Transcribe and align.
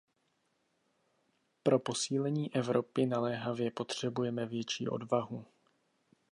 Pro 1.63 1.79
posílení 1.79 2.55
Evropy 2.55 3.05
naléhavě 3.05 3.71
potřebujeme 3.71 4.45
větší 4.45 4.87
odvahu. 4.87 5.45